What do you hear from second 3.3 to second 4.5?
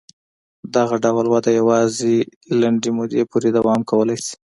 پورې دوام کولای شي.